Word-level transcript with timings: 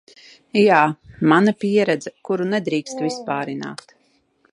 Jā, 0.59 0.77
mana 1.33 1.53
pieredze, 1.63 2.13
kuru 2.29 2.47
nedrīkst 2.55 3.05
vispārināt 3.09 3.95